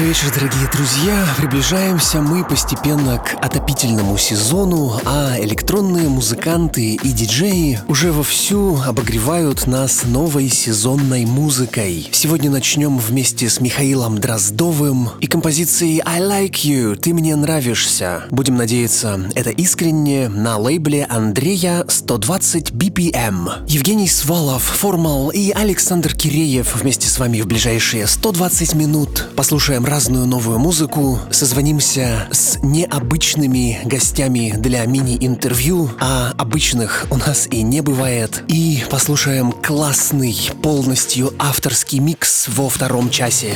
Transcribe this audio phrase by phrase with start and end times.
[0.00, 1.26] Добрый вечер, дорогие друзья.
[1.36, 10.04] Приближаемся мы постепенно к отопительному сезону, а электронные музыканты и диджеи уже вовсю обогревают нас
[10.04, 12.08] новой сезонной музыкой.
[12.12, 18.22] Сегодня начнем вместе с Михаилом Дроздовым и композицией I Like You, Ты мне нравишься.
[18.30, 23.66] Будем надеяться, это искренне на лейбле Андрея 120 BPM.
[23.68, 29.28] Евгений Свалов, Формал и Александр Киреев вместе с вами в ближайшие 120 минут.
[29.36, 37.62] Послушаем разную новую музыку, созвонимся с необычными гостями для мини-интервью, а обычных у нас и
[37.62, 43.52] не бывает, и послушаем классный, полностью авторский микс во втором часе.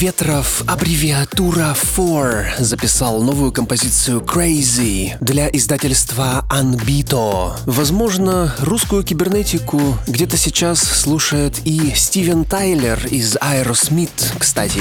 [0.00, 7.52] Ветров, аббревиатура 4, записал новую композицию Crazy для издательства Anbito.
[7.66, 14.80] Возможно, русскую кибернетику где-то сейчас слушает и Стивен Тайлер из Aerosmith, кстати.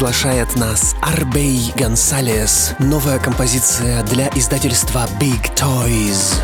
[0.00, 2.72] Приглашает нас Арбей Гонсалес.
[2.78, 6.40] Новая композиция для издательства Big Toys.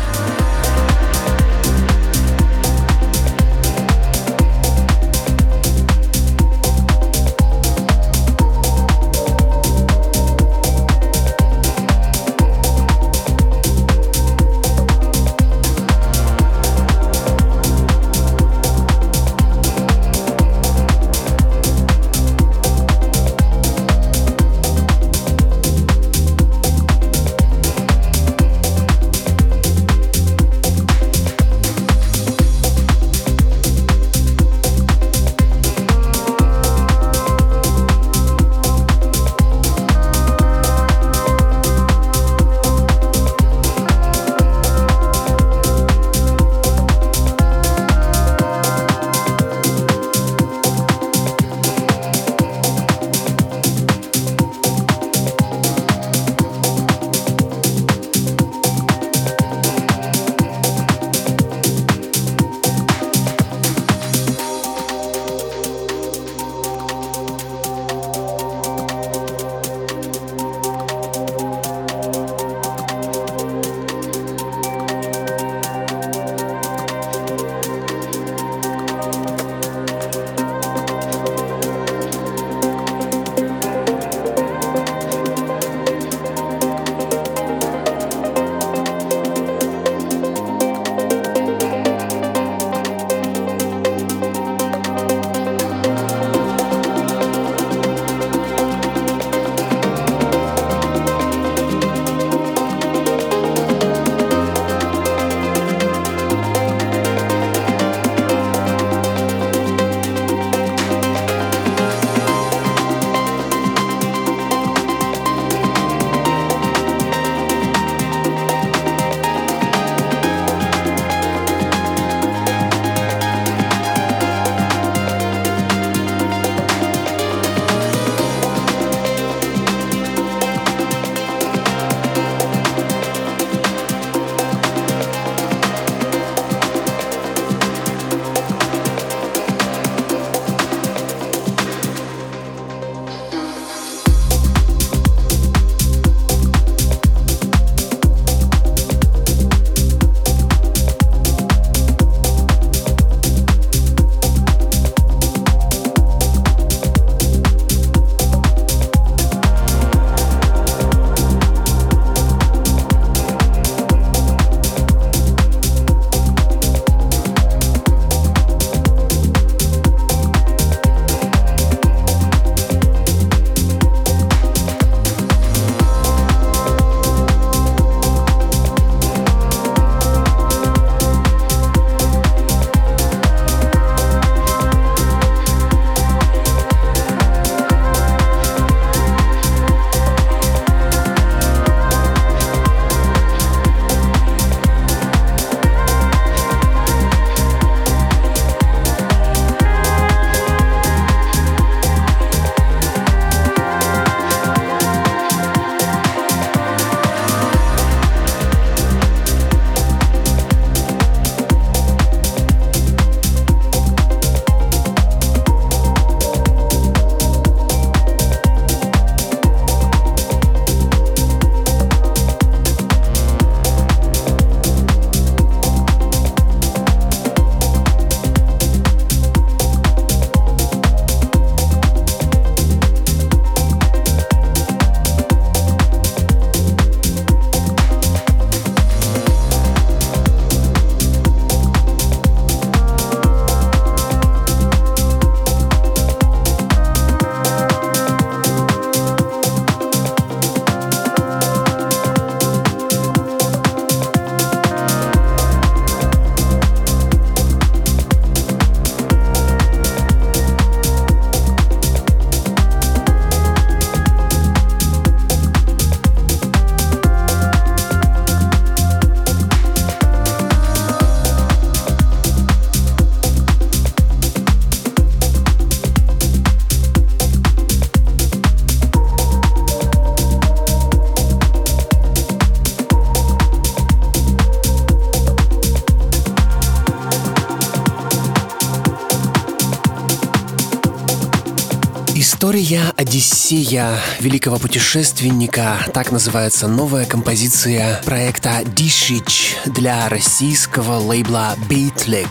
[292.47, 295.85] История Одиссея великого путешественника.
[295.93, 302.29] Так называется новая композиция проекта Дишич для российского лейбла Beatlik.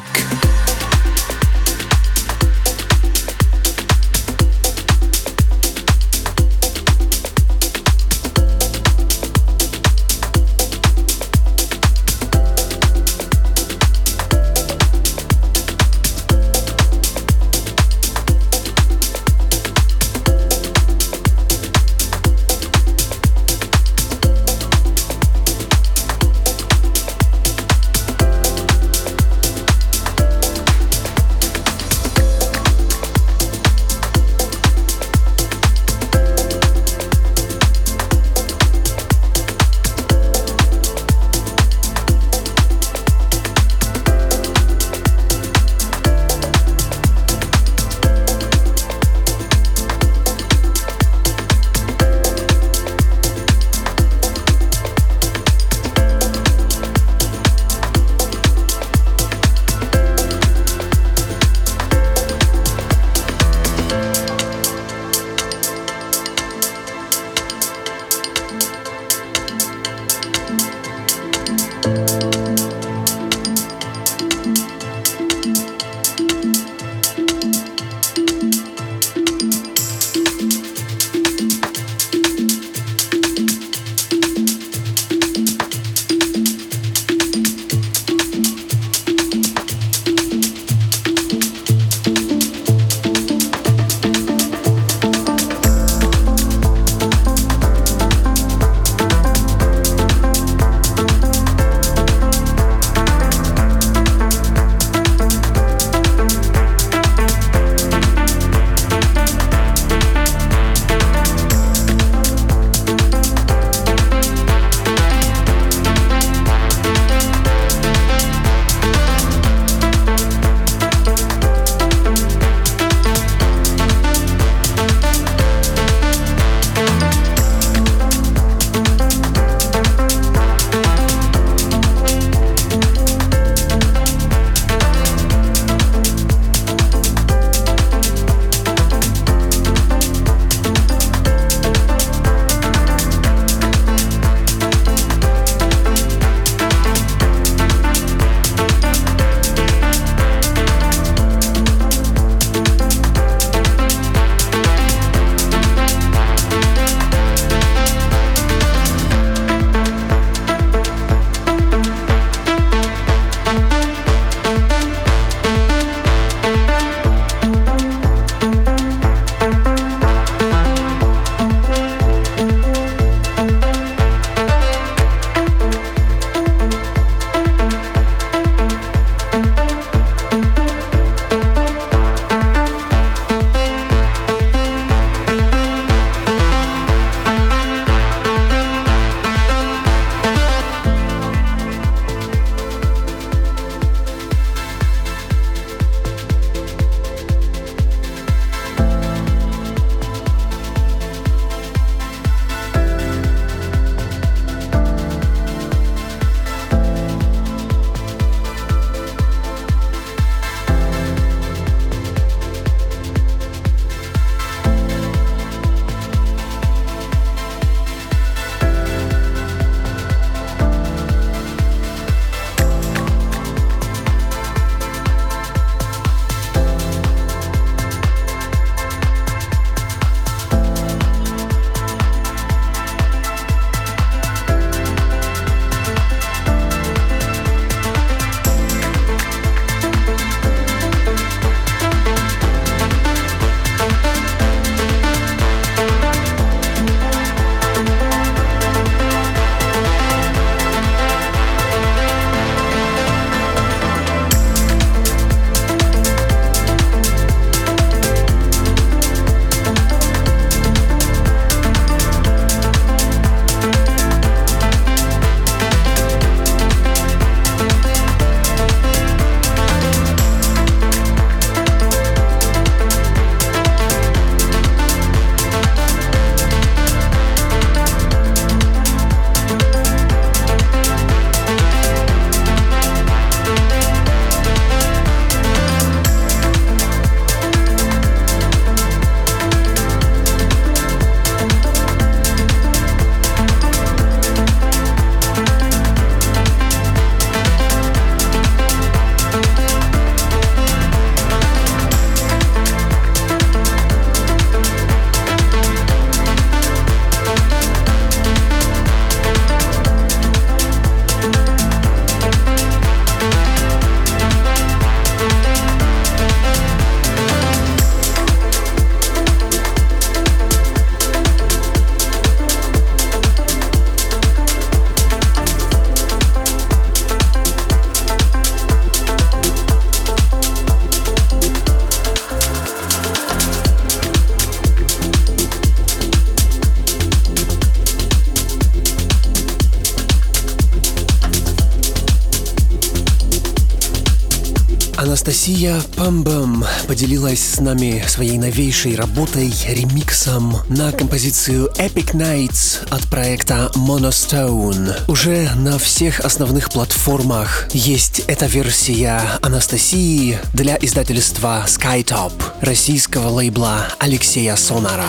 [345.46, 353.70] Анастасия Памбам поделилась с нами своей новейшей работой, ремиксом на композицию Epic Nights от проекта
[353.76, 354.92] Monostone.
[355.06, 364.56] Уже на всех основных платформах есть эта версия Анастасии для издательства Skytop, российского лейбла Алексея
[364.56, 365.06] Сонара.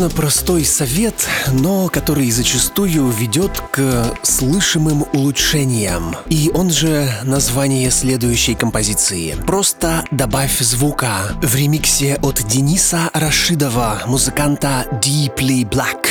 [0.00, 6.16] Достаточно простой совет, но который зачастую ведет к слышимым улучшениям.
[6.30, 9.36] И он же название следующей композиции.
[9.46, 16.09] Просто добавь звука в ремиксе от Дениса Рашидова, музыканта Deeply Black.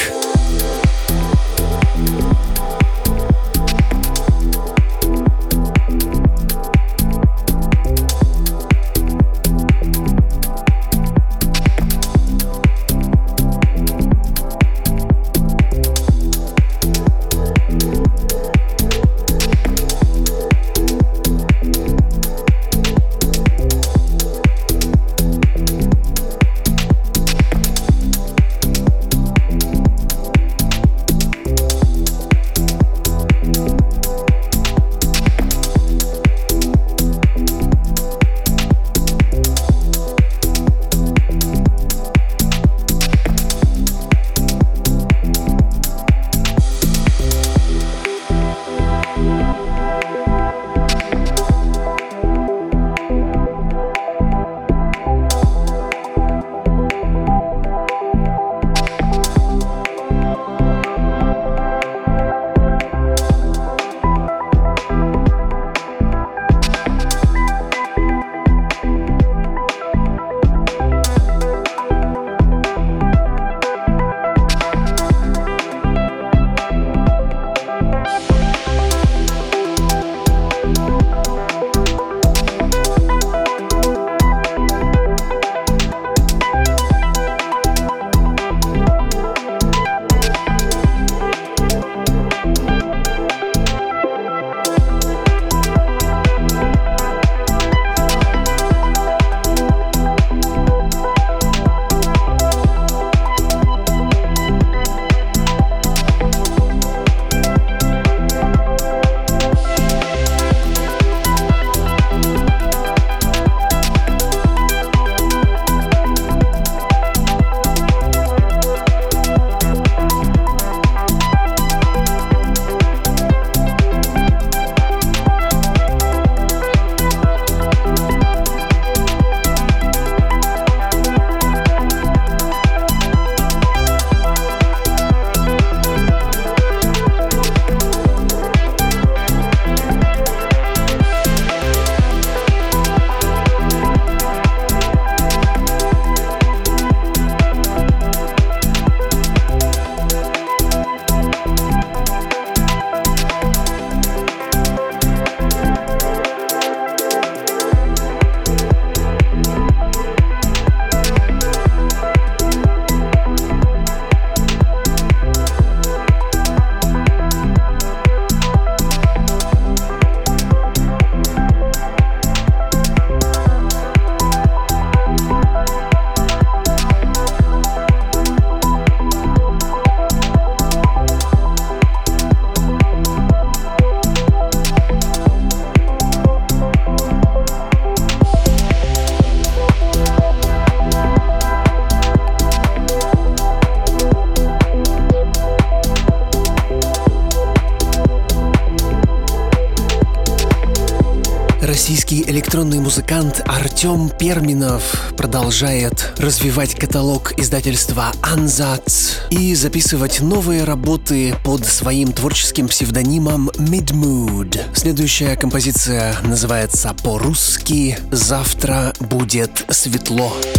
[203.09, 212.67] Музыкант Артем Перминов продолжает развивать каталог издательства Ansatz и записывать новые работы под своим творческим
[212.67, 214.61] псевдонимом Midmood.
[214.75, 220.31] Следующая композиция называется по-русски «Завтра будет светло».
[220.55, 220.58] На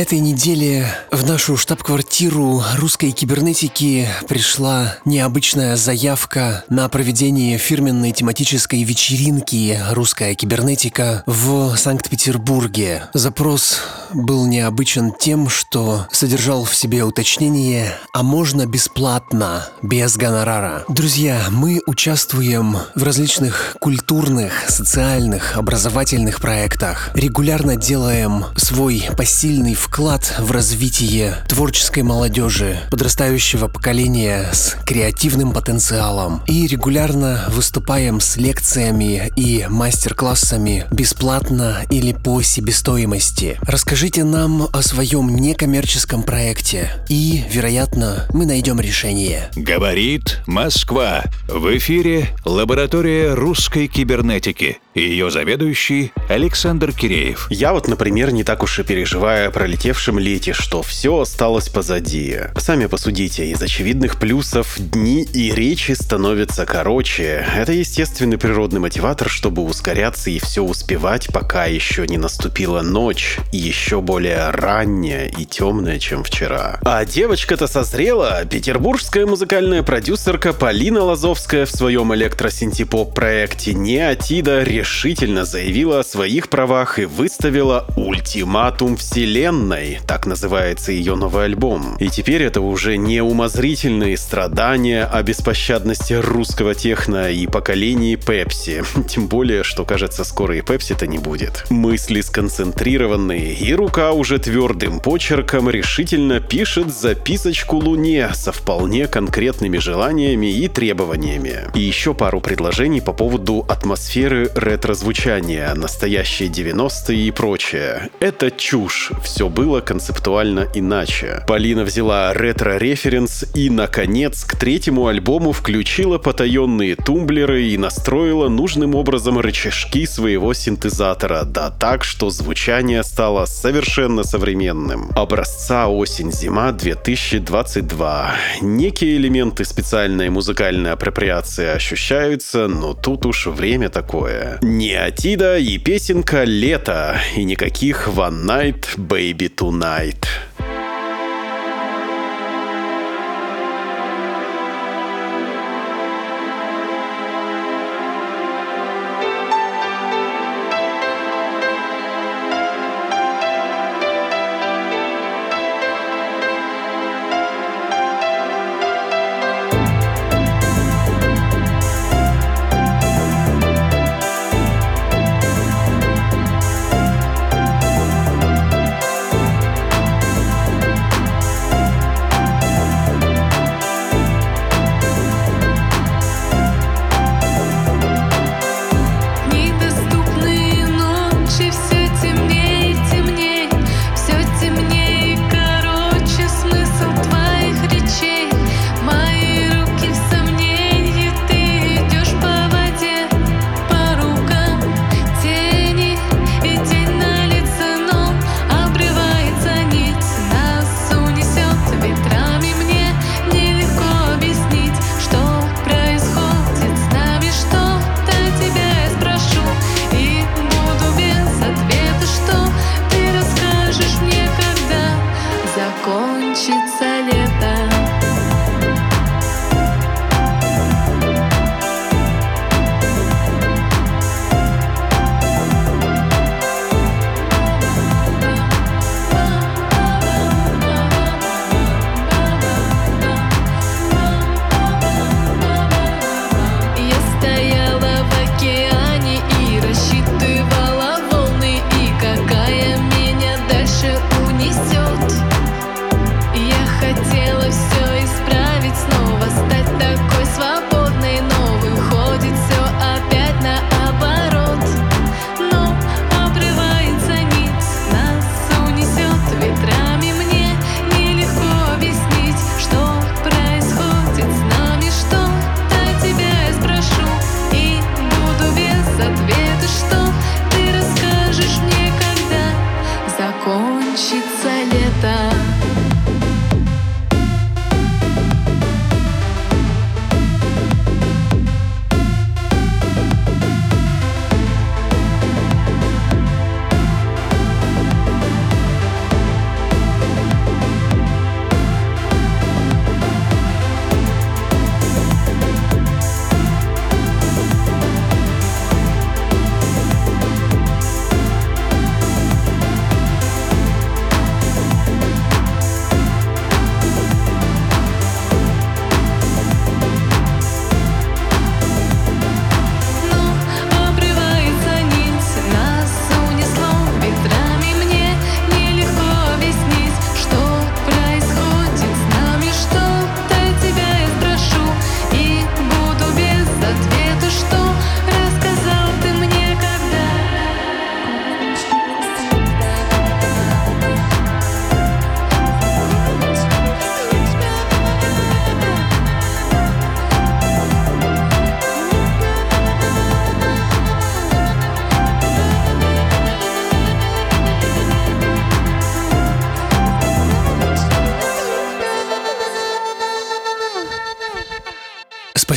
[0.00, 9.78] этой неделе в нашу штаб-квартиру русской кибернетики пришла необычная заявка на проведение фирменной тематической вечеринки
[9.90, 13.02] «Русская кибернетика» в Санкт-Петербурге.
[13.12, 13.80] Запрос
[14.14, 20.84] был необычен тем, что содержал в себе уточнение «а можно бесплатно, без гонорара».
[20.88, 30.34] Друзья, мы участвуем в различных культурных, социальных, образовательных проектах, регулярно делаем свой пассив сильный вклад
[30.38, 36.42] в развитие творческой молодежи, подрастающего поколения с креативным потенциалом.
[36.46, 43.58] И регулярно выступаем с лекциями и мастер-классами бесплатно или по себестоимости.
[44.00, 49.50] Расскажите нам о своем некоммерческом проекте, и, вероятно, мы найдем решение.
[49.54, 51.24] Говорит Москва.
[51.46, 54.78] В эфире лаборатория русской кибернетики.
[54.94, 57.46] Ее заведующий Александр Киреев.
[57.48, 62.38] Я вот, например, не так уж и переживаю о пролетевшем лете, что все осталось позади.
[62.56, 67.46] Сами посудите, из очевидных плюсов дни и речи становятся короче.
[67.56, 74.00] Это естественный природный мотиватор, чтобы ускоряться и все успевать, пока еще не наступила ночь, еще
[74.00, 76.80] более ранняя и темная, чем вчера.
[76.82, 78.44] А девочка-то созрела.
[78.44, 86.98] Петербургская музыкальная продюсерка Полина Лазовская в своем электросинтепоп проекте «Неатида» решительно заявила о своих правах
[86.98, 91.96] и выставила ультиматум вселенной так называется ее новый альбом.
[91.98, 98.82] И теперь это уже не умозрительные страдания о беспощадности русского техно и поколении Пепси.
[99.08, 101.66] Тем более, что кажется, скоро и Пепси-то не будет.
[101.68, 110.50] Мысли сконцентрированные, и рука уже твердым почерком решительно пишет записочку Луне со вполне конкретными желаниями
[110.50, 111.70] и требованиями.
[111.74, 118.08] И еще пару предложений по поводу атмосферы ретро-звучания, настоящие 90-е и прочее.
[118.20, 121.42] Это чушь все было концептуально иначе.
[121.48, 129.40] Полина взяла ретро-референс и, наконец, к третьему альбому включила потаенные тумблеры и настроила нужным образом
[129.40, 135.10] рычажки своего синтезатора, да так, что звучание стало совершенно современным.
[135.16, 138.34] Образца осень-зима 2022.
[138.60, 144.59] Некие элементы специальной музыкальной апроприации ощущаются, но тут уж время такое.
[144.62, 150.26] Не Атида и песенка «Лето», и никаких One Night, Baby Tonight.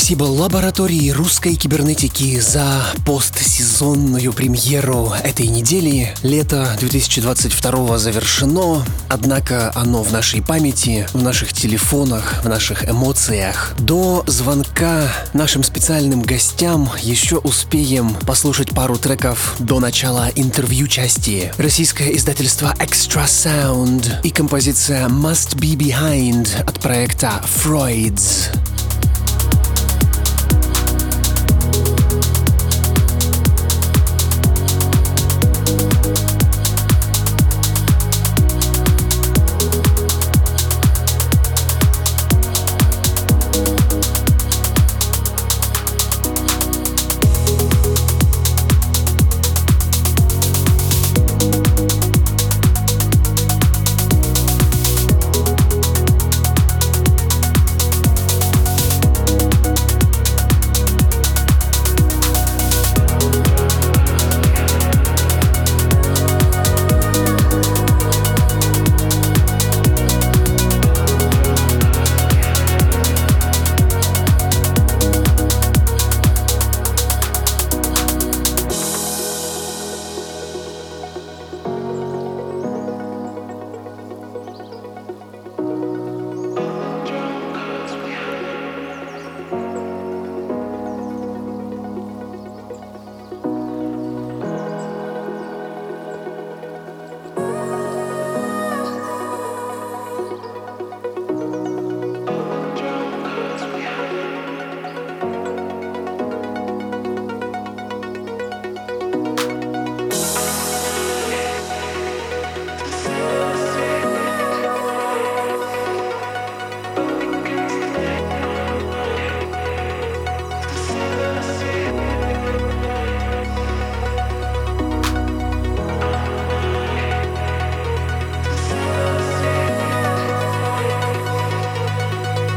[0.04, 6.14] Спасибо лаборатории русской кибернетики за постсезонную премьеру этой недели.
[6.24, 13.76] Лето 2022 завершено, однако оно в нашей памяти, в наших телефонах, в наших эмоциях.
[13.80, 21.54] До звонка нашим специальным гостям еще успеем послушать пару треков до начала интервью части.
[21.58, 28.50] Российское издательство Extra Sound и композиция Must Be Behind от проекта Freud's.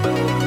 [0.07, 0.46] Bye.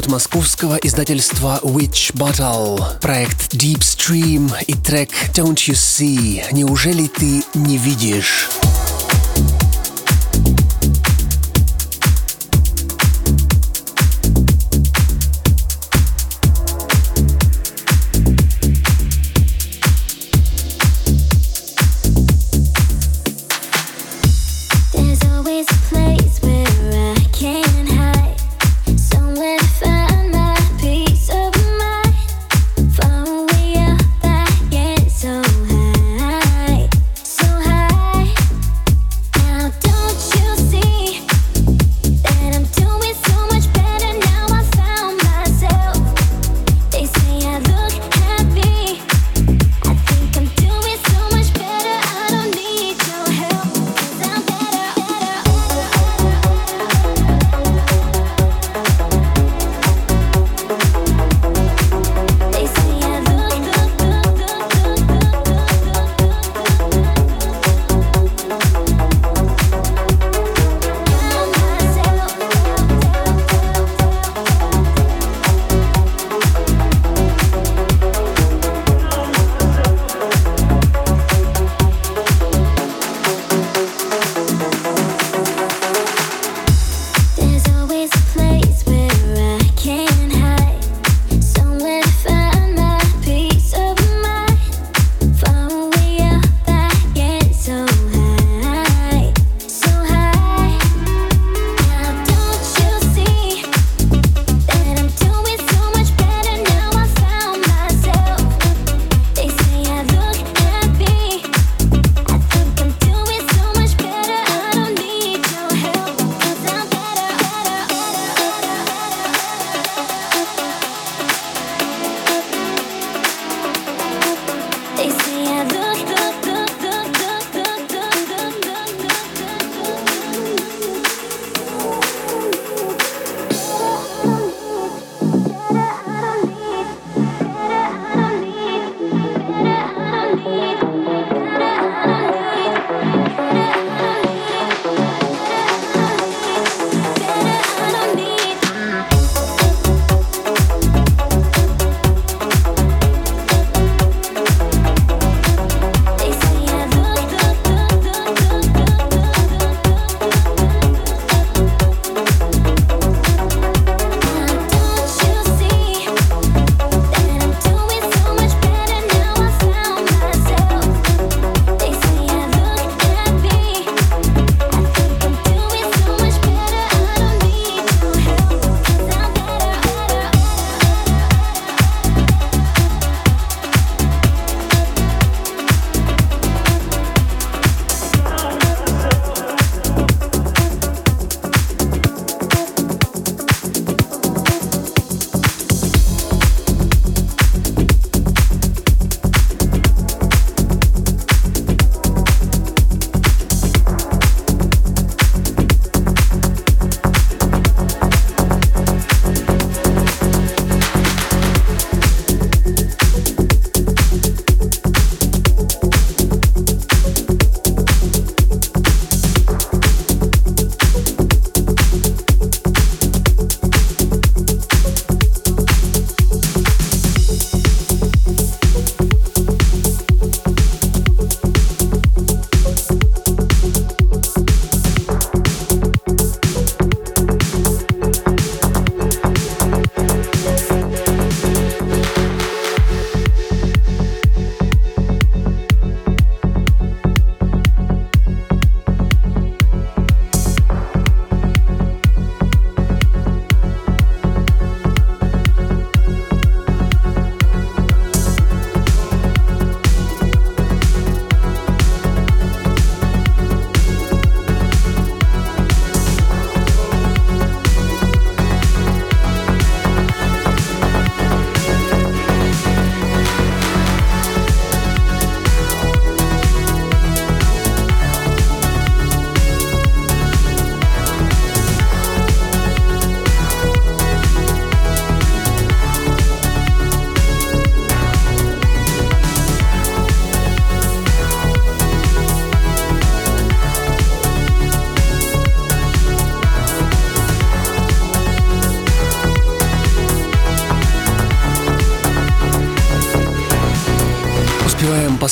[0.00, 2.98] От московского издательства Witch Bottle.
[3.00, 6.42] Проект Deep Stream и трек Don't You See.
[6.52, 8.48] Неужели ты не видишь?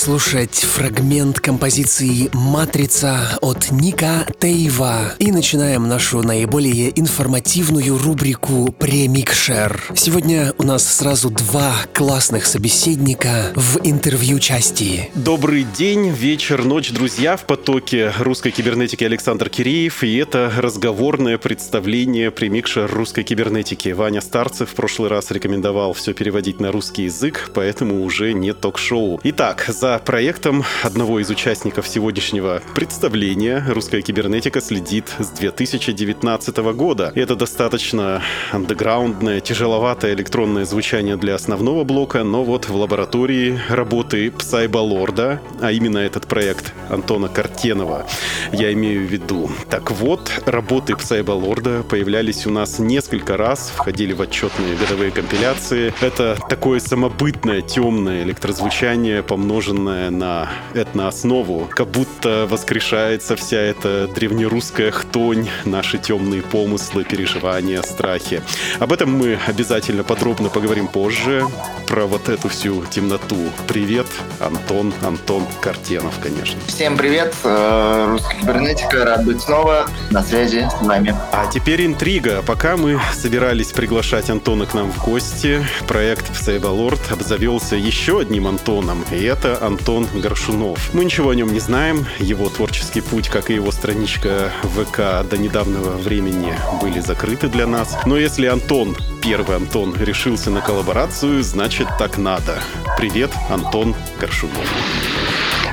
[0.09, 5.13] Послушать фрагмент композиции «Матрица» от Ника Тейва.
[5.19, 9.83] И начинаем нашу наиболее информативную рубрику «Премикшер».
[9.95, 15.11] Сегодня у нас сразу два классных собеседника в интервью части.
[15.15, 17.37] Добрый день, вечер, ночь, друзья.
[17.37, 20.03] В потоке русской кибернетики Александр Киреев.
[20.03, 23.91] И это разговорное представление «Премикшер русской кибернетики».
[23.91, 29.21] Ваня Старцев в прошлый раз рекомендовал все переводить на русский язык, поэтому уже не ток-шоу.
[29.23, 37.13] Итак, за проектом одного из участников сегодняшнего представления «Русская кибернетика» следит с 2019 года.
[37.15, 38.23] Это достаточно
[38.53, 45.99] андеграундное, тяжеловатое электронное звучание для основного блока, но вот в лаборатории работы Псайбалорда, а именно
[45.99, 48.07] этот проект Антона Картенова,
[48.53, 49.51] я имею в виду.
[49.71, 55.93] Так вот, работы Псайбалорда появлялись у нас несколько раз, входили в отчетные годовые компиляции.
[56.01, 65.49] Это такое самобытное темное электрозвучание, помноженное на этнооснову, как будто воскрешается вся эта древнерусская хтонь,
[65.65, 68.43] наши темные помыслы, переживания, страхи.
[68.79, 71.47] Об этом мы обязательно подробно поговорим позже,
[71.87, 73.37] про вот эту всю темноту.
[73.67, 74.07] Привет,
[74.41, 76.61] Антон, Антон Картенов, конечно.
[76.67, 81.15] Всем привет, э, русская кибернетика, рад быть снова на связи с вами.
[81.33, 82.43] А теперь интрига.
[82.43, 89.03] Пока мы собирались приглашать Антона к нам в гости, проект Сейбалорд обзавелся еще одним Антоном,
[89.11, 89.78] и это Антон
[90.15, 90.93] Горшунов.
[90.93, 95.39] Мы ничего о нем не знаем, его творческий путь, как и его страничка ВК до
[95.39, 97.97] недавнего времени были закрыты для нас.
[98.05, 102.61] Но если Антон, первый Антон, решился на коллаборацию, значит так надо.
[102.97, 104.67] Привет, Антон Горшунов.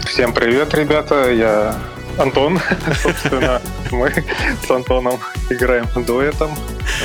[0.05, 1.75] Всем привет, ребята, я
[2.17, 2.59] Антон,
[3.03, 4.13] собственно, мы
[4.65, 6.51] с Антоном играем дуэтом.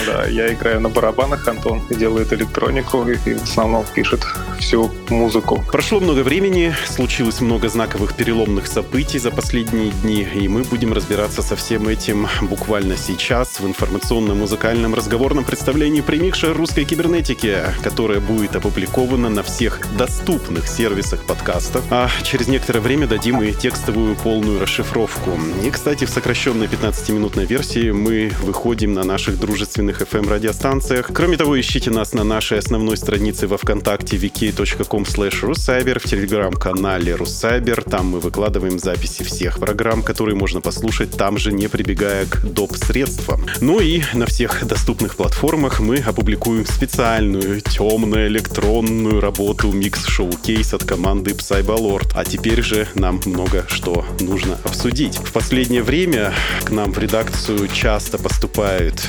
[0.06, 4.24] Да, я играю на барабанах, Антон делает электронику и в основном пишет
[4.58, 5.64] всю музыку.
[5.70, 11.42] Прошло много времени, случилось много знаковых переломных событий за последние дни, и мы будем разбираться
[11.42, 18.56] со всем этим буквально сейчас в информационном музыкальном разговорном представлении премикша русской кибернетики, которое будет
[18.56, 25.38] опубликовано на всех доступных сервисах подкастов, а через некоторое время дадим и текстовую полную расшифровку.
[25.64, 29.38] И, кстати, в сокращенной 15-минутной версии мы выходим на наших
[29.70, 31.10] дружественных FM-радиостанциях.
[31.12, 37.84] Кроме того, ищите нас на нашей основной странице во ВКонтакте wiki.com russcyber, в телеграм-канале Руссайбер.
[37.84, 43.46] Там мы выкладываем записи всех программ, которые можно послушать, там же не прибегая к доп-средствам.
[43.60, 51.30] Ну и на всех доступных платформах мы опубликуем специальную темную электронную работу Showcase от команды
[51.30, 52.10] Psybalord.
[52.14, 55.16] А теперь же нам много что нужно обсудить.
[55.16, 56.32] В последнее время
[56.64, 59.08] к нам в редакцию часто поступают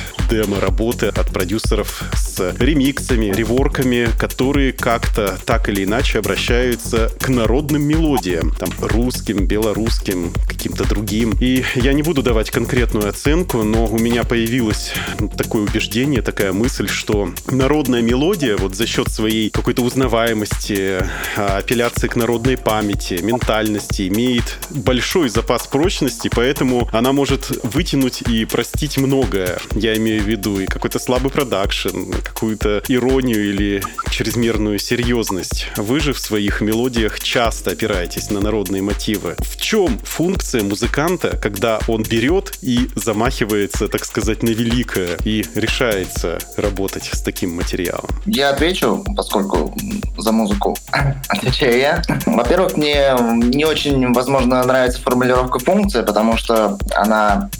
[0.52, 8.54] демо-работы от продюсеров с ремиксами, реворками, которые как-то так или иначе обращаются к народным мелодиям,
[8.54, 11.34] там, русским, белорусским, каким-то другим.
[11.40, 14.92] И я не буду давать конкретную оценку, но у меня появилось
[15.36, 21.04] такое убеждение, такая мысль, что народная мелодия вот за счет своей какой-то узнаваемости,
[21.36, 28.44] а, апелляции к народной памяти, ментальности имеет большой запас прочности, поэтому она может вытянуть и
[28.44, 29.58] простить многое.
[29.74, 35.68] Я имею в виду и какой-то слабый продакшн, какую-то иронию или чрезмерную серьезность.
[35.76, 39.36] Вы же в своих мелодиях часто опираетесь на народные мотивы.
[39.38, 46.38] В чем функция музыканта, когда он берет и замахивается, так сказать, на великое и решается
[46.56, 48.08] работать с таким материалом?
[48.26, 49.74] Я отвечу, поскольку
[50.18, 50.76] за музыку
[51.28, 52.02] отвечаю я.
[52.26, 57.50] Во-первых, мне не очень, возможно, нравится формулировка функция, потому что она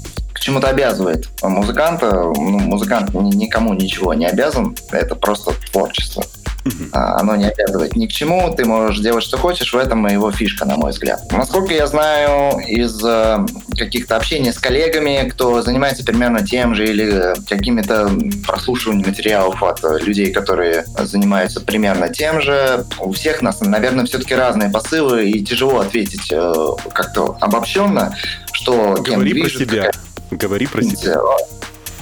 [0.42, 2.10] чему-то обязывает музыканта.
[2.10, 6.24] Ну, музыкант никому ничего не обязан, это просто творчество.
[6.64, 6.90] Uh-huh.
[6.92, 10.30] Оно не обязывает ни к чему, ты можешь делать, что хочешь, в этом и его
[10.30, 11.20] фишка, на мой взгляд.
[11.32, 13.44] Насколько я знаю из э,
[13.76, 18.12] каких-то общений с коллегами, кто занимается примерно тем же или какими-то
[18.46, 24.70] прослушиванием материалов от людей, которые занимаются примерно тем же, у всех нас, наверное, все-таки разные
[24.70, 26.54] посылы, и тяжело ответить э,
[26.92, 28.16] как-то обобщенно,
[28.52, 28.94] что...
[29.04, 29.90] Говори про себя.
[30.32, 31.20] Говори про себя.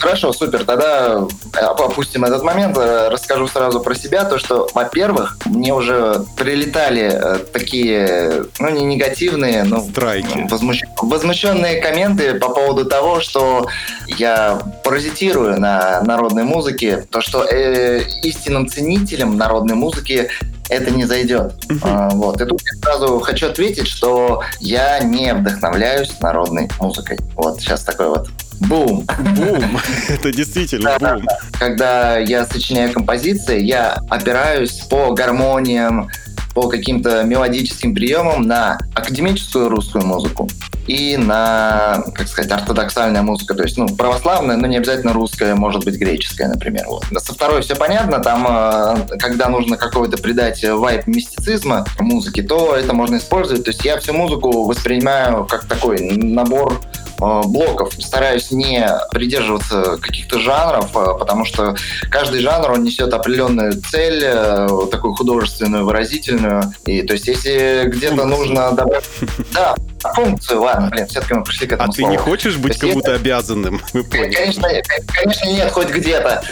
[0.01, 0.65] Хорошо, супер.
[0.65, 2.77] Тогда э, опустим этот момент.
[2.79, 4.25] Э, расскажу сразу про себя.
[4.25, 10.47] То, что, во-первых, мне уже прилетали э, такие, ну, не негативные, но Страйки.
[10.51, 10.81] Возмущ...
[11.03, 13.69] возмущенные комменты по поводу того, что
[14.07, 17.07] я паразитирую на народной музыке.
[17.11, 20.31] То, что э, истинным ценителям народной музыки
[20.71, 21.53] это не зайдет.
[21.69, 22.15] Uh-huh.
[22.15, 22.41] вот.
[22.41, 27.19] И тут я сразу хочу ответить, что я не вдохновляюсь народной музыкой.
[27.35, 28.29] Вот сейчас такой вот
[28.61, 29.05] бум.
[29.37, 29.81] Бум.
[30.09, 31.27] Это действительно бум.
[31.59, 36.09] Когда я сочиняю композиции, я опираюсь по гармониям,
[36.55, 40.49] по каким-то мелодическим приемам на академическую русскую музыку
[40.87, 45.85] и на, как сказать, ортодоксальная музыка, то есть, ну, православная, но не обязательно русская, может
[45.85, 46.87] быть, греческая, например.
[46.89, 47.05] Вот.
[47.19, 52.93] Со второй все понятно, там, э, когда нужно какой-то придать вайп мистицизма музыке, то это
[52.93, 53.65] можно использовать.
[53.65, 56.81] То есть я всю музыку воспринимаю как такой набор
[57.21, 57.93] блоков.
[57.99, 61.77] Стараюсь не придерживаться каких-то жанров, э, потому что
[62.11, 66.73] каждый жанр, он несет определенную цель, э, такую художественную, выразительную.
[66.87, 69.05] И то есть если где-то нужно добавить...
[69.53, 69.75] Да,
[70.09, 72.09] функцию, ладно, блин, все-таки мы пришли к этому А слову.
[72.09, 73.23] ты не хочешь быть кому-то если...
[73.23, 73.81] обязанным?
[73.93, 74.69] Мы конечно,
[75.07, 76.43] конечно, нет, хоть где-то.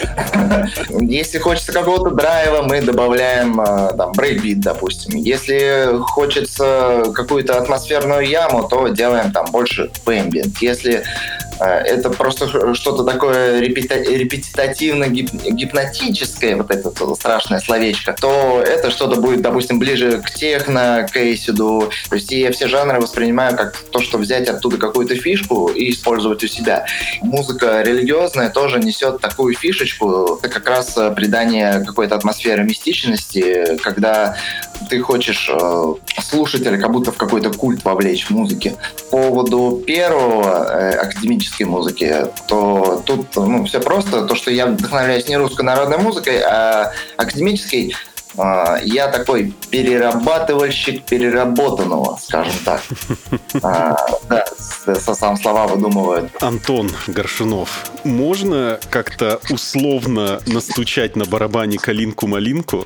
[1.01, 3.55] Если хочется какого-то драйва, мы добавляем
[3.97, 5.17] там брейкбит, допустим.
[5.17, 10.57] Если хочется какую-то атмосферную яму, то делаем там больше эмбиент.
[10.59, 11.03] Если э,
[11.59, 20.21] это просто что-то такое репетитативно-гипнотическое, вот это страшное словечко, то это что-то будет, допустим, ближе
[20.21, 21.91] к техно, к эйсиду.
[22.09, 26.43] То есть я все жанры воспринимаю как то, что взять оттуда какую-то фишку и использовать
[26.43, 26.85] у себя.
[27.21, 34.37] Музыка религиозная тоже несет такую фишечку, это как раз придание какой-то атмосферы мистичности, когда
[34.89, 38.75] ты хочешь э, слушателя как будто в какой-то культ вовлечь в музыке.
[39.11, 44.25] По поводу первого э, академической музыки, то тут ну, все просто.
[44.25, 47.95] То, что я вдохновляюсь не русской народной музыкой, а академической,
[48.37, 52.81] я такой перерабатывальщик переработанного, скажем так.
[53.61, 53.95] А,
[54.29, 54.45] да,
[54.95, 56.31] сам слова выдумывают.
[56.41, 62.85] Антон Горшунов, можно как-то условно настучать на барабане калинку-малинку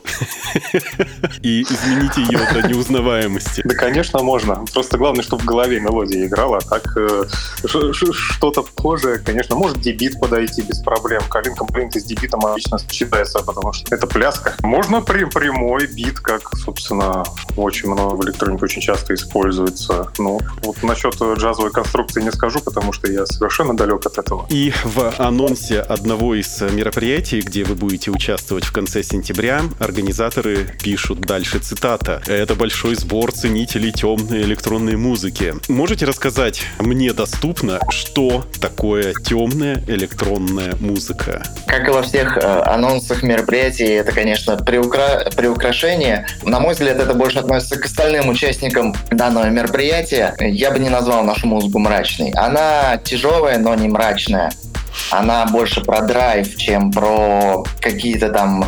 [1.41, 3.61] и изменить ее до неузнаваемости?
[3.65, 4.65] Да, конечно, можно.
[4.73, 6.59] Просто главное, чтобы в голове мелодия играла.
[6.61, 7.25] Так э,
[7.65, 11.21] что-то похожее, конечно, может дебит подойти без проблем.
[11.29, 14.55] Калинка-малинка с дебитом обычно считается, потому что это пляска.
[14.63, 17.23] Можно при прямой бит, как, собственно,
[17.57, 20.07] очень много в электронике очень часто используется.
[20.17, 24.45] Ну, вот насчет джазовой конструкции не скажу, потому что я совершенно далек от этого.
[24.49, 31.21] И в анонсе одного из мероприятий, где вы будете участвовать в конце сентября, организаторы пишут
[31.21, 32.21] дальше цитата.
[32.27, 35.55] «Это большой сбор ценителей темной электронной музыки.
[35.67, 43.23] Можете рассказать мне доступно, что такое темная электронная музыка?» Как и во всех э, анонсах
[43.23, 46.27] мероприятий, это, конечно, приукра приукрашение.
[46.43, 50.35] На мой взгляд, это больше относится к остальным участникам данного мероприятия.
[50.39, 52.31] Я бы не назвал нашу музыку мрачной.
[52.35, 54.51] Она тяжелая, но не мрачная.
[55.09, 58.65] Она больше про драйв, чем про какие-то там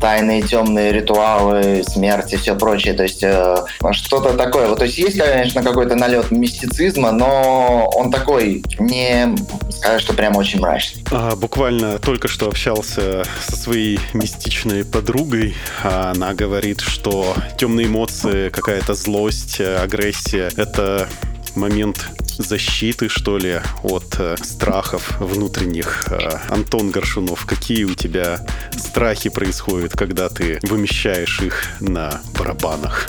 [0.00, 2.94] тайные темные ритуалы, смерти, все прочее.
[2.94, 3.56] То есть э,
[3.92, 4.68] что-то такое.
[4.68, 9.34] Вот, то есть есть, конечно, какой-то налет мистицизма, но он такой не
[9.70, 11.04] сказать, что прям очень мрачный.
[11.10, 15.54] А, буквально только что общался со своей мистичной подругой.
[15.82, 21.08] Она говорит, что темные эмоции, какая-то злость, агрессия— это
[21.56, 26.06] момент защиты, что ли, от э, страхов внутренних.
[26.10, 33.08] Э, Антон Горшунов, какие у тебя страхи происходят, когда ты вымещаешь их на барабанах?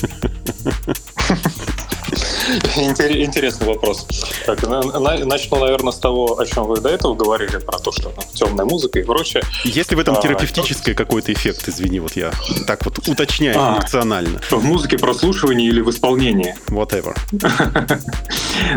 [2.48, 4.06] Интересный вопрос.
[4.46, 8.64] Так, начну, наверное, с того, о чем вы до этого говорили, про то, что темная
[8.64, 9.42] музыка и прочее.
[9.64, 11.68] Есть ли в этом а, терапевтический какой-то эффект?
[11.68, 12.32] Извини, вот я
[12.66, 14.40] так вот уточняю а, функционально.
[14.50, 16.54] В музыке прослушивании или в исполнении?
[16.68, 17.16] Whatever.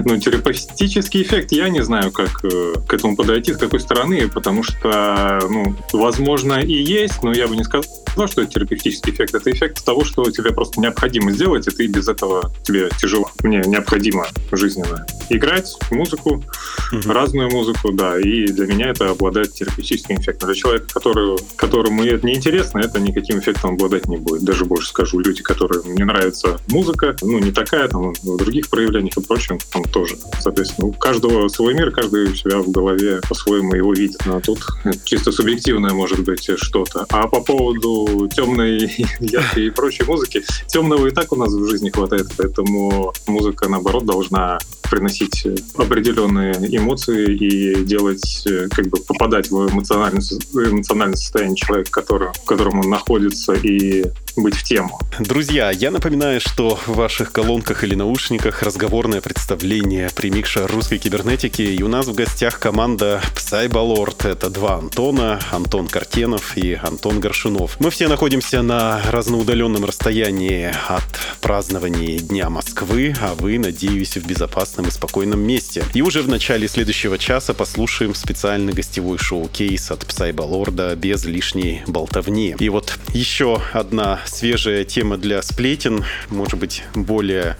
[0.05, 4.63] ну, терапевтический эффект, я не знаю, как э, к этому подойти, с какой стороны, потому
[4.63, 7.85] что, ну, возможно, и есть, но я бы не сказал,
[8.27, 9.35] что это терапевтический эффект.
[9.35, 13.31] Это эффект того, что тебе просто необходимо сделать, и ты без этого тебе тяжело.
[13.43, 16.43] Мне необходимо жизненно играть музыку,
[16.91, 17.11] угу.
[17.11, 20.49] разную музыку, да, и для меня это обладает терапевтическим эффектом.
[20.49, 24.43] Для человека, который, которому это не интересно, это никаким эффектом обладать не будет.
[24.43, 29.17] Даже больше скажу, люди, которым не нравится музыка, ну, не такая, там, в других проявлениях
[29.17, 30.17] и прочем, там тоже.
[30.39, 34.21] Соответственно, у каждого свой мир, каждый у себя в голове по-своему его видит.
[34.25, 34.65] Но тут
[35.03, 37.05] чисто субъективное может быть что-то.
[37.09, 41.89] А по поводу темной, яркой и прочей музыки, темного и так у нас в жизни
[41.89, 44.57] хватает, поэтому музыка, наоборот, должна
[44.89, 50.21] приносить определенные эмоции и делать, как бы попадать в эмоциональное,
[50.53, 54.99] эмоциональное состояние человека, который, в котором он находится, и быть в тему.
[55.19, 61.81] Друзья, я напоминаю, что в ваших колонках или наушниках разговорное представление примикша русской кибернетики, и
[61.83, 64.27] у нас в гостях команда Psybalord.
[64.29, 67.77] Это два Антона, Антон Картенов и Антон Горшунов.
[67.79, 71.03] Мы все находимся на разноудаленном расстоянии от
[71.41, 75.83] празднования Дня Москвы, а вы, надеюсь, в безопасном и спокойном месте.
[75.95, 82.55] И уже в начале следующего часа послушаем специальный гостевой шоу-кейс от Psybalord без лишней болтовни.
[82.59, 87.57] И вот еще одна свежая тема для сплетен, может быть, более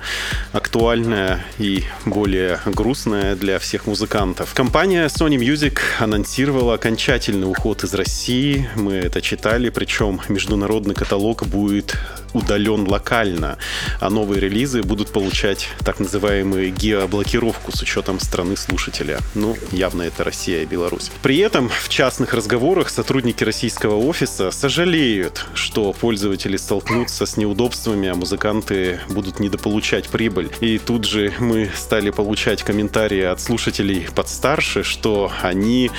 [0.51, 4.53] актуальная и более грустная для всех музыкантов.
[4.53, 8.69] Компания Sony Music анонсировала окончательный уход из России.
[8.75, 11.97] Мы это читали, причем международный каталог будет
[12.34, 13.57] удален локально,
[13.99, 19.20] а новые релизы будут получать так называемую геоблокировку с учетом страны слушателя.
[19.36, 21.12] Ну, явно это Россия и Беларусь.
[21.22, 28.16] При этом в частных разговорах сотрудники российского офиса сожалеют, что пользователи столкнутся с неудобствами, а
[28.16, 30.51] музыканты будут недополучать прибыль.
[30.59, 35.91] И тут же мы стали получать комментарии от слушателей подстарше, что они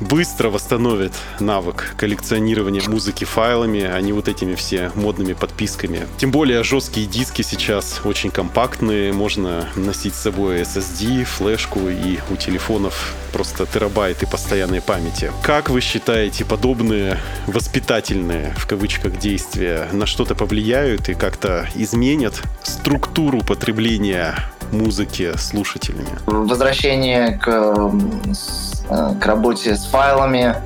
[0.00, 6.06] быстро восстановят навык коллекционирования музыки файлами, а не вот этими все модными подписками.
[6.16, 12.36] Тем более жесткие диски сейчас очень компактные, можно носить с собой SSD, флешку и у
[12.36, 15.30] телефонов просто терабайты постоянной памяти.
[15.42, 23.40] Как вы считаете, подобные воспитательные, в кавычках, действия на что-то повлияют и как-то изменят структуру
[23.40, 24.34] потребления
[24.72, 26.08] музыки слушателями?
[26.26, 27.48] Возвращение к,
[28.90, 30.56] э, к работе с файлами,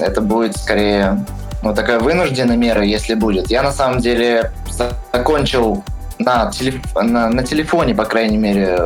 [0.00, 1.24] это будет скорее
[1.62, 3.50] ну, такая вынужденная мера, если будет.
[3.50, 4.52] Я на самом деле
[5.12, 5.84] закончил
[6.20, 6.74] на, телеф...
[6.94, 8.78] на, на телефоне, по крайней мере,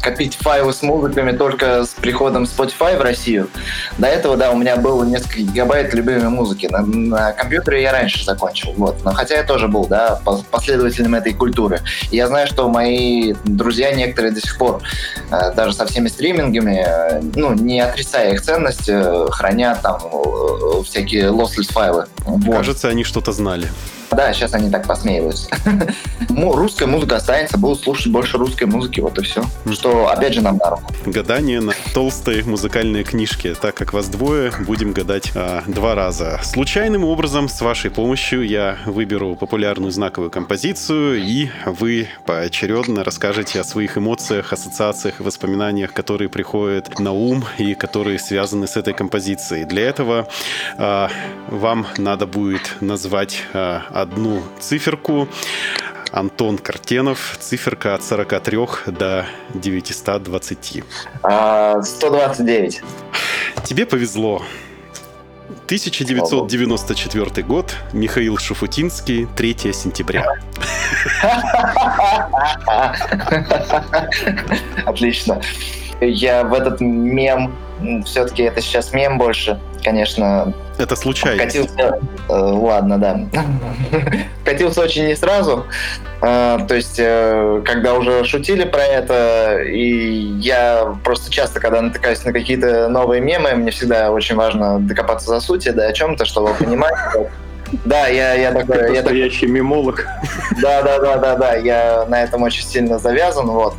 [0.00, 3.48] копить файлы с музыками только с приходом Spotify в Россию.
[3.98, 6.66] До этого, да, у меня было несколько гигабайт любимой музыки.
[6.66, 9.04] На, на компьютере я раньше закончил, вот.
[9.04, 10.20] Но хотя я тоже был, да,
[10.50, 11.80] последователем этой культуры.
[12.10, 14.80] Я знаю, что мои друзья некоторые до сих пор,
[15.30, 20.00] э, даже со всеми стримингами, э, ну, не отрицая их ценность, э, хранят там
[20.84, 22.06] всякие lossless файлы.
[22.24, 22.56] Вот.
[22.56, 23.68] Кажется, они что-то знали.
[24.10, 25.48] Да, сейчас они так посмеиваются.
[26.30, 29.44] Русская музыка останется, будут слушать больше русской музыки, вот и все.
[29.70, 30.94] Что, опять же, нам на руку.
[31.06, 33.54] Гадание на толстой музыкальной книжке.
[33.54, 36.40] Так как вас двое, будем гадать а, два раза.
[36.42, 43.64] Случайным образом, с вашей помощью, я выберу популярную знаковую композицию, и вы поочередно расскажете о
[43.64, 49.64] своих эмоциях, ассоциациях воспоминаниях, которые приходят на ум и которые связаны с этой композицией.
[49.64, 50.28] Для этого
[50.78, 51.10] а,
[51.48, 55.28] вам надо будет назвать а, одну циферку.
[56.12, 60.84] Антон Картенов, циферка от 43 до 920.
[61.82, 62.82] 129.
[63.64, 64.42] Тебе повезло.
[65.66, 70.24] 1994 год, Михаил Шуфутинский, 3 сентября.
[74.86, 75.40] Отлично.
[76.00, 77.54] Я в этот мем,
[78.04, 81.42] все-таки это сейчас мем больше, конечно, это случайно.
[81.42, 83.20] Катился, э, ладно, да.
[84.44, 85.64] Катился очень не сразу.
[86.20, 92.24] Э, то есть, э, когда уже шутили про это, и я просто часто, когда натыкаюсь
[92.24, 96.52] на какие-то новые мемы, мне всегда очень важно докопаться за сути, да, о чем-то, чтобы
[96.54, 96.94] понимать.
[97.84, 98.94] Да, я, я такой...
[98.94, 100.06] Я настоящий мемолог.
[100.60, 101.54] Да, да, да, да, да.
[101.56, 103.74] Я на этом очень сильно завязан, вот.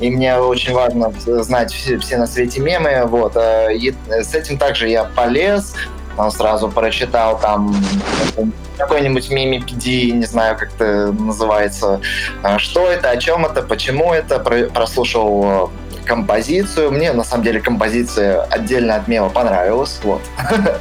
[0.00, 1.12] И мне очень важно
[1.42, 3.36] знать все, все на свете мемы, вот.
[3.36, 5.74] И с этим также я полез,
[6.16, 7.74] он сразу прочитал там
[8.76, 12.00] какой-нибудь мимипедии, не знаю, как это называется,
[12.42, 15.70] а, что это, о чем это, почему это, прослушал
[16.10, 16.90] композицию.
[16.90, 20.00] Мне, на самом деле, композиция отдельно от мема понравилась.
[20.02, 20.20] Вот.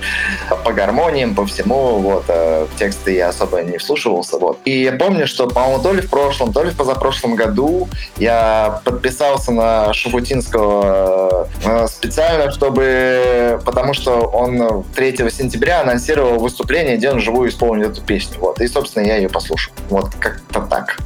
[0.65, 1.99] по гармониям, по всему.
[1.99, 2.25] Вот.
[2.29, 4.39] А тексты я особо не вслушивался.
[4.39, 4.57] Вот.
[4.65, 8.81] И я помню, что, по-моему, то ли в прошлом, то ли в позапрошлом году я
[8.83, 13.61] подписался на Шафутинского э, специально, чтобы...
[13.63, 18.39] Потому что он 3 сентября анонсировал выступление, где он живую исполнил эту песню.
[18.39, 18.59] Вот.
[18.61, 19.73] И, собственно, я ее послушал.
[19.89, 20.97] Вот как-то так.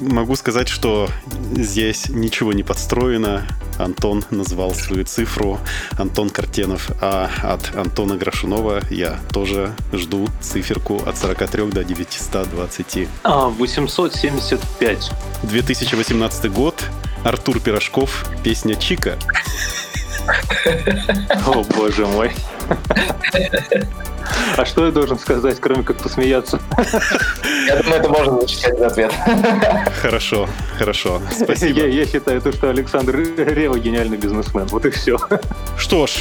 [0.00, 1.08] Могу сказать, что
[1.52, 3.46] здесь ничего не подстроено.
[3.78, 5.58] Антон назвал свою цифру.
[5.98, 6.90] Антон Картенов.
[7.00, 13.08] А от Антона Грашунова я тоже жду циферку от 43 до 920.
[13.22, 15.10] А, 875.
[15.42, 16.84] 2018 год.
[17.24, 18.26] Артур Пирожков.
[18.42, 19.18] Песня Чика.
[21.46, 22.32] О, боже мой.
[24.56, 26.60] А что я должен сказать, кроме как посмеяться?
[27.66, 29.12] Я думаю, это можно зачитать за ответ.
[30.00, 30.48] Хорошо,
[30.78, 31.20] хорошо.
[31.30, 31.80] Спасибо.
[31.80, 34.66] Я, я считаю, то, что Александр Рева гениальный бизнесмен.
[34.66, 35.18] Вот и все.
[35.76, 36.12] Что ж,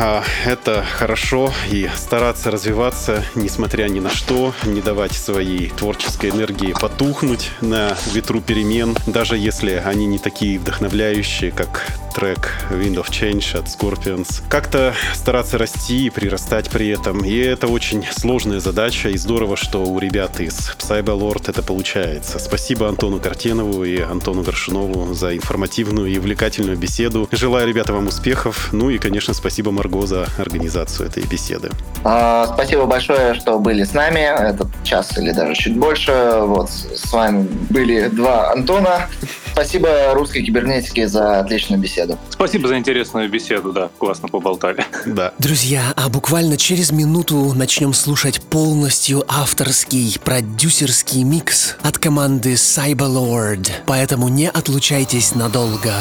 [0.00, 1.52] а, это хорошо.
[1.70, 8.40] И стараться развиваться, несмотря ни на что, не давать своей творческой энергии потухнуть на ветру
[8.40, 14.42] перемен, даже если они не такие вдохновляющие, как трек Wind of Change от Scorpions.
[14.48, 17.24] Как-то стараться расти и прирастать при этом.
[17.24, 22.40] И это очень сложная задача, и здорово, что у ребят из Psybalord это получается.
[22.40, 27.28] Спасибо Антону Картенову и Антону Горшунову за информативную и увлекательную беседу.
[27.30, 28.70] Желаю, ребята, вам успехов.
[28.72, 31.70] Ну и, конечно, спасибо Марго за организацию этой беседы.
[32.02, 36.40] А, спасибо большое, что были с нами этот час или даже чуть больше.
[36.42, 39.08] Вот с вами были два Антона.
[39.52, 42.18] Спасибо русской кибернетике за отличную беседу.
[42.30, 44.84] Спасибо за интересную беседу, да, классно поболтали.
[45.06, 45.32] Да.
[45.38, 53.70] Друзья, а буквально через минуту начнем слушать полностью авторский продюсерский микс от команды Cyberlord.
[53.86, 55.92] Поэтому не отлучайтесь надолго.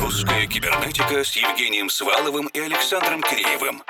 [0.00, 3.82] Русская кибернетика с Евгением Сваловым и Александром Киреевым.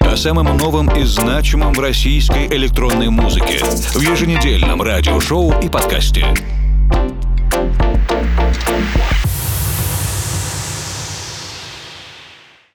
[0.00, 6.26] О самом новом и значимом в российской электронной музыке в еженедельном радиошоу и подкасте.